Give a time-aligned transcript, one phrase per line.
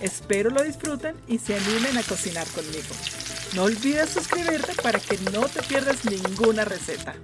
[0.00, 2.94] Espero lo disfruten y se animen a cocinar conmigo.
[3.54, 7.14] No olvides suscribirte para que no te pierdas ninguna receta.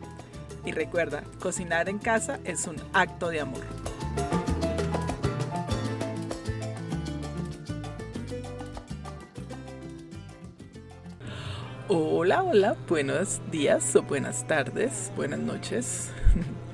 [0.64, 3.64] Y recuerda, cocinar en casa es un acto de amor.
[11.88, 16.10] Hola, hola, buenos días o buenas tardes, buenas noches.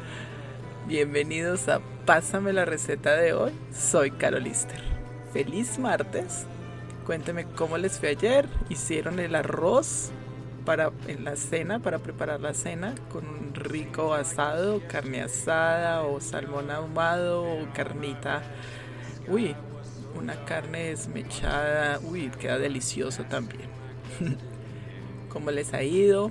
[0.86, 3.52] Bienvenidos a Pásame la receta de hoy.
[3.72, 4.95] Soy Carolister.
[5.36, 6.46] Feliz martes.
[7.04, 8.48] Cuénteme cómo les fue ayer.
[8.70, 10.08] Hicieron el arroz
[10.64, 16.22] para en la cena, para preparar la cena con un rico asado, carne asada o
[16.22, 18.44] salmón ahumado o carnita.
[19.28, 19.54] Uy,
[20.18, 22.00] una carne desmechada.
[22.02, 23.68] Uy, queda delicioso también.
[25.28, 26.30] cómo les ha ido,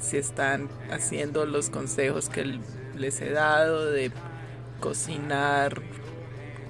[0.00, 2.60] si están haciendo los consejos que
[2.94, 4.12] les he dado de
[4.80, 5.80] cocinar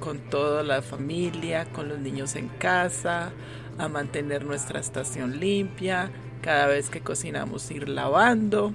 [0.01, 3.33] con toda la familia, con los niños en casa,
[3.79, 6.11] a mantener nuestra estación limpia,
[6.43, 8.73] cada vez que cocinamos ir lavando,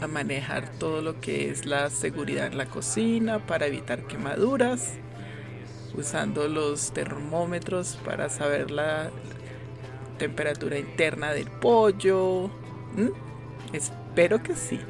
[0.00, 4.94] a manejar todo lo que es la seguridad en la cocina para evitar quemaduras,
[5.96, 9.10] usando los termómetros para saber la,
[10.18, 12.50] temperatura interna del pollo.
[13.72, 14.80] Espero que sí.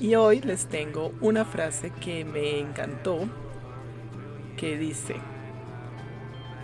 [0.00, 3.28] Y hoy les tengo una frase que me encantó
[4.56, 5.16] que dice,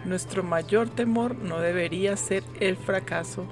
[0.05, 3.47] nuestro mayor temor no debería ser el fracaso,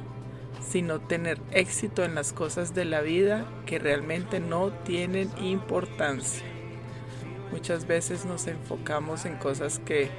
[0.67, 6.45] sino tener éxito en las cosas de la vida que realmente no tienen importancia.
[7.53, 10.11] Muchas veces nos enfocamos en cosas que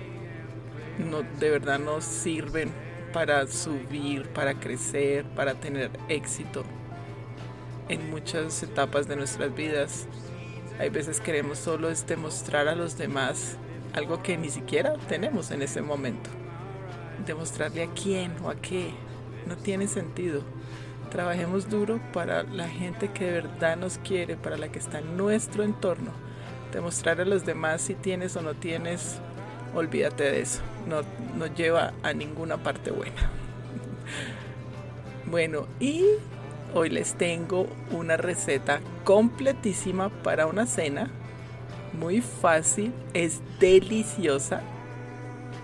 [0.98, 2.72] no, de verdad nos sirven
[3.14, 6.64] para subir, para crecer, para tener éxito
[7.88, 10.08] en muchas etapas de nuestras vidas.
[10.80, 13.58] Hay veces queremos solo es demostrar a los demás
[13.94, 16.30] algo que ni siquiera tenemos en ese momento.
[17.26, 18.92] Demostrarle a quién o a qué
[19.48, 20.42] no tiene sentido.
[21.12, 25.18] Trabajemos duro para la gente que de verdad nos quiere, para la que está en
[25.18, 26.12] nuestro entorno.
[26.72, 29.20] Demostrar a los demás si tienes o no tienes
[29.76, 31.02] olvídate de eso, no,
[31.38, 33.16] no lleva a ninguna parte buena.
[35.26, 36.06] Bueno, y
[36.74, 41.12] hoy les tengo una receta completísima para una cena,
[41.94, 44.62] muy fácil, es deliciosa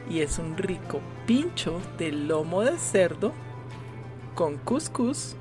[0.09, 3.33] y es un rico pincho de lomo de cerdo
[4.35, 5.35] con couscous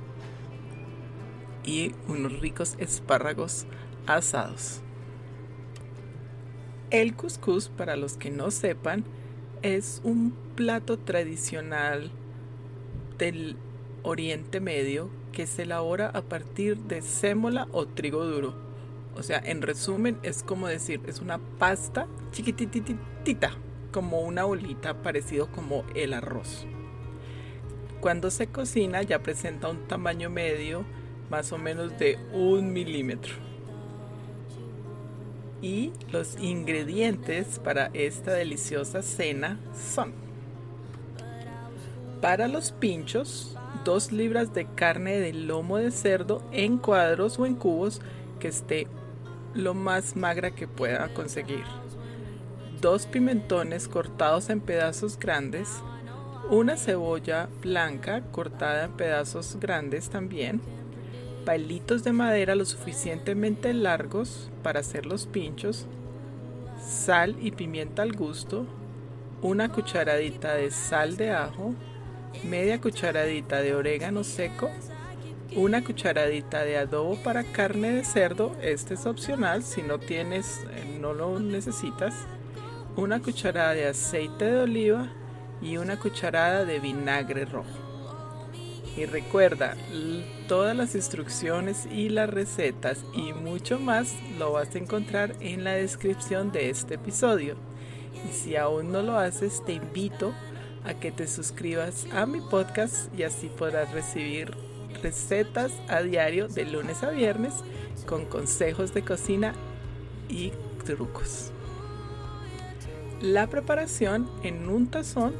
[1.64, 3.66] y unos ricos espárragos
[4.06, 4.80] asados.
[6.90, 9.04] El couscous, para los que no sepan,
[9.62, 12.10] es un plato tradicional
[13.18, 13.56] del
[14.02, 18.63] Oriente Medio que se elabora a partir de sémola o trigo duro.
[19.16, 23.52] O sea, en resumen, es como decir, es una pasta chiquititita,
[23.92, 26.66] como una bolita parecido como el arroz.
[28.00, 30.84] Cuando se cocina ya presenta un tamaño medio,
[31.30, 33.32] más o menos de un milímetro
[35.64, 39.58] y los ingredientes para esta deliciosa cena
[39.94, 40.12] son
[42.20, 47.54] para los pinchos 2 libras de carne de lomo de cerdo en cuadros o en
[47.54, 48.02] cubos
[48.40, 48.88] que esté
[49.54, 51.64] lo más magra que pueda conseguir.
[52.80, 55.82] Dos pimentones cortados en pedazos grandes
[56.50, 60.60] una cebolla blanca cortada en pedazos grandes también
[61.44, 65.86] palitos de madera lo suficientemente largos para hacer los pinchos,
[66.82, 68.66] sal y pimienta al gusto,
[69.42, 71.74] una cucharadita de sal de ajo,
[72.44, 74.70] media cucharadita de orégano seco,
[75.52, 80.98] una cucharadita de adobo para carne de cerdo, este es opcional, si no tienes, eh,
[81.00, 82.14] no lo necesitas,
[82.96, 85.08] una cucharada de aceite de oliva
[85.62, 87.68] y una cucharada de vinagre rojo.
[88.96, 89.76] Y recuerda,
[90.46, 95.72] todas las instrucciones y las recetas y mucho más lo vas a encontrar en la
[95.72, 97.56] descripción de este episodio.
[98.28, 100.32] Y si aún no lo haces, te invito
[100.84, 104.54] a que te suscribas a mi podcast y así podrás recibir
[105.02, 107.54] recetas a diario de lunes a viernes
[108.06, 109.54] con consejos de cocina
[110.28, 110.52] y
[110.84, 111.50] trucos.
[113.20, 115.34] La preparación en un tazón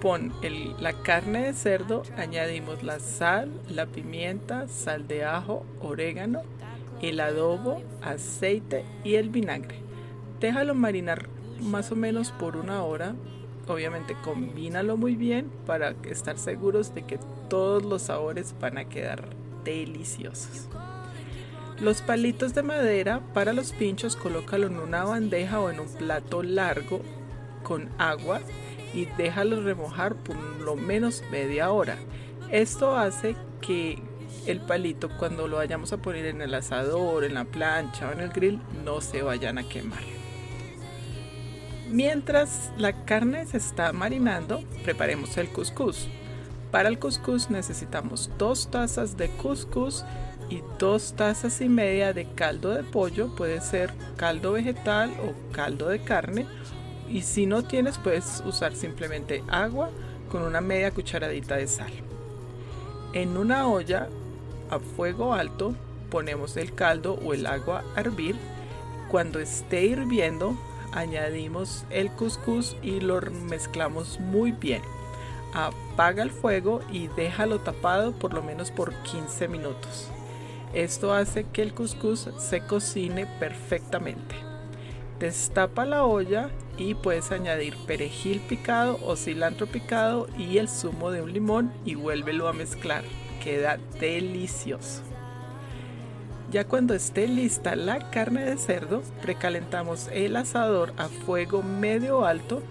[0.00, 0.32] pon
[0.78, 6.42] la carne de cerdo, añadimos la sal, la pimienta, sal de ajo, orégano,
[7.02, 9.76] el adobo, aceite y el vinagre.
[10.40, 11.28] Déjalo marinar
[11.60, 13.14] más o menos por una hora.
[13.68, 17.18] Obviamente combínalo muy bien para estar seguros de que
[17.50, 19.28] todos los sabores van a quedar
[19.62, 20.68] deliciosos.
[21.78, 26.42] Los palitos de madera para los pinchos colócalo en una bandeja o en un plato
[26.42, 27.02] largo
[27.62, 28.40] con agua
[28.94, 31.96] y déjalo remojar por lo menos media hora.
[32.50, 33.98] Esto hace que
[34.46, 38.20] el palito cuando lo vayamos a poner en el asador, en la plancha o en
[38.20, 40.02] el grill no se vayan a quemar.
[41.90, 46.08] Mientras la carne se está marinando, preparemos el couscous.
[46.70, 50.04] Para el couscous necesitamos dos tazas de couscous
[50.48, 55.88] y dos tazas y media de caldo de pollo, puede ser caldo vegetal o caldo
[55.88, 56.46] de carne
[57.08, 59.90] y si no tienes puedes usar simplemente agua
[60.30, 61.92] con una media cucharadita de sal.
[63.12, 64.08] En una olla
[64.70, 65.74] a fuego alto
[66.10, 68.36] ponemos el caldo o el agua a hervir.
[69.10, 70.56] Cuando esté hirviendo
[70.92, 74.82] añadimos el couscous y lo mezclamos muy bien.
[76.00, 80.08] Apaga el fuego y déjalo tapado por lo menos por 15 minutos.
[80.72, 84.34] Esto hace que el couscous se cocine perfectamente.
[85.18, 86.48] Destapa la olla
[86.78, 91.96] y puedes añadir perejil picado o cilantro picado y el zumo de un limón y
[91.96, 93.04] vuélvelo a mezclar.
[93.44, 95.02] Queda delicioso.
[96.50, 102.62] Ya cuando esté lista la carne de cerdo, precalentamos el asador a fuego medio alto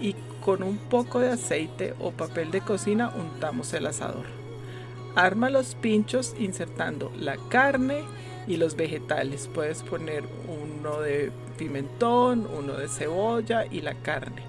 [0.00, 0.14] y
[0.46, 4.26] con un poco de aceite o papel de cocina untamos el asador.
[5.16, 8.04] Arma los pinchos insertando la carne
[8.46, 9.50] y los vegetales.
[9.52, 14.42] Puedes poner uno de pimentón, uno de cebolla y la carne.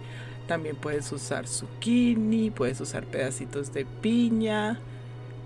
[0.47, 4.79] También puedes usar zucchini, puedes usar pedacitos de piña,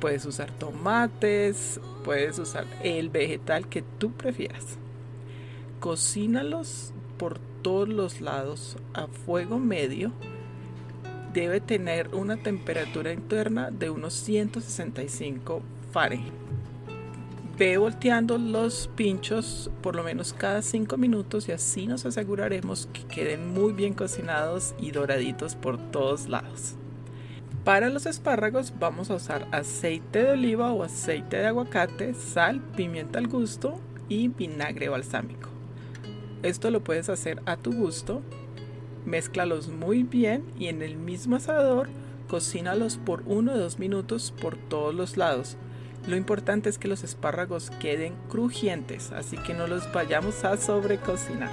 [0.02, 4.78] puedes usar tomates, puedes usar el vegetal que tú prefieras.
[5.80, 10.12] Cocínalos por todos los lados a fuego medio.
[11.34, 15.62] Debe tener una temperatura interna de unos 165
[15.92, 16.34] Fahrenheit.
[17.58, 23.04] Ve volteando los pinchos por lo menos cada 5 minutos y así nos aseguraremos que
[23.04, 26.76] queden muy bien cocinados y doraditos por todos lados.
[27.64, 33.20] Para los espárragos vamos a usar aceite de oliva o aceite de aguacate, sal, pimienta
[33.20, 33.80] al gusto
[34.10, 35.50] y vinagre balsámico.
[36.42, 38.24] Esto lo puedes hacer a tu gusto.
[39.06, 41.90] Mézclalos muy bien y en el mismo asador
[42.28, 45.58] cocínalos por 1 o 2 minutos por todos los lados
[46.08, 51.52] lo importante es que los espárragos queden crujientes, así que no los vayamos a sobrecocinar.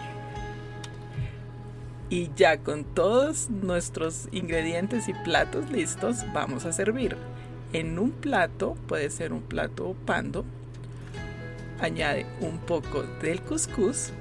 [2.09, 7.17] Y ya con todos nuestros ingredientes y platos listos, vamos a servir.
[7.75, 10.47] En un plato, puede ser un plato pando,
[11.79, 14.15] añade un poco del couscous,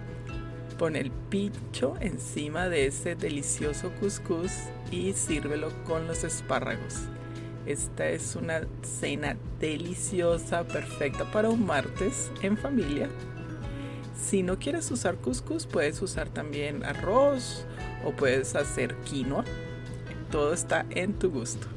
[0.77, 4.51] pon el pincho encima de ese delicioso couscous
[4.91, 7.03] y sírvelo con los espárragos.
[7.65, 13.09] Esta es una cena deliciosa, perfecta para un martes en familia.
[14.15, 17.65] Si no quieres usar couscous, puedes usar también arroz
[18.05, 19.43] o puedes hacer quinoa.
[20.31, 21.67] Todo está en tu gusto.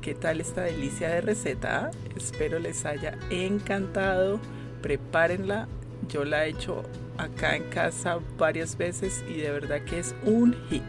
[0.00, 1.90] ¿Qué tal esta delicia de receta?
[2.16, 4.40] Espero les haya encantado.
[4.82, 5.66] Prepárenla.
[6.08, 6.82] Yo la he hecho
[7.18, 10.82] acá en casa varias veces y de verdad que es un hit.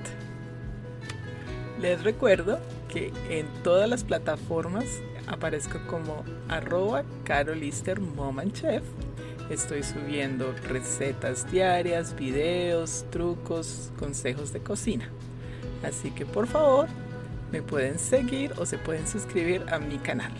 [1.82, 4.86] Les recuerdo que en todas las plataformas
[5.28, 8.00] aparezco como arroba carolister
[8.54, 8.84] chef.
[9.50, 15.10] Estoy subiendo recetas diarias, videos, trucos, consejos de cocina.
[15.84, 16.88] Así que por favor
[17.52, 20.32] me pueden seguir o se pueden suscribir a mi canal.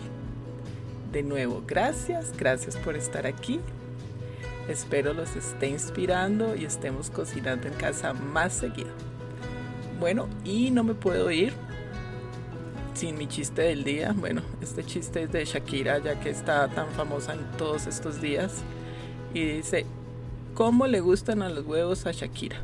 [1.12, 3.60] De nuevo, gracias, gracias por estar aquí.
[4.68, 8.90] Espero los esté inspirando y estemos cocinando en casa más seguido.
[10.00, 11.52] Bueno, y no me puedo ir
[12.94, 14.12] sin mi chiste del día.
[14.16, 18.62] Bueno, este chiste es de Shakira, ya que está tan famosa en todos estos días.
[19.34, 19.86] Y dice,
[20.54, 22.60] ¿cómo le gustan a los huevos a Shakira?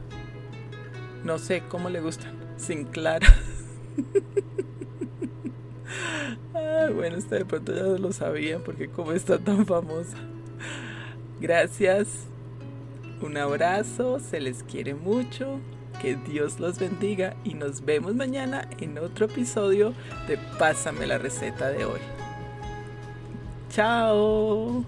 [1.23, 3.29] No sé cómo le gustan, sin clara.
[6.95, 10.17] bueno, este de pronto ya lo sabía porque como está tan famosa.
[11.43, 12.29] Gracias.
[13.21, 15.59] Un abrazo, se les quiere mucho.
[16.01, 19.93] Que Dios los bendiga y nos vemos mañana en otro episodio
[20.27, 22.01] de Pásame la receta de hoy.
[23.71, 24.85] Chao.